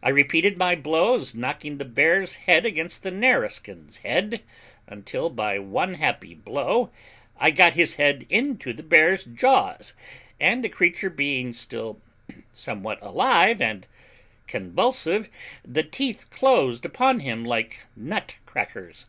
[0.00, 4.42] I repeated my blows, knocking the bear's head against the Nareskin's head,
[4.86, 6.90] until, by one happy blow,
[7.36, 9.92] I got his head into the bear's jaws,
[10.38, 12.00] and the creature being still
[12.54, 13.88] somewhat alive and
[14.46, 15.28] convulsive,
[15.64, 19.06] the teeth closed upon him like nutcrackers.